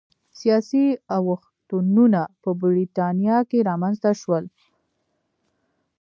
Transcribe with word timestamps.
سیاسي 0.39 0.85
اوښتونونه 1.15 2.21
په 2.41 2.49
برېټانیا 2.61 3.37
کې 3.49 3.59
رامنځته 3.69 4.11
شول 4.21 4.43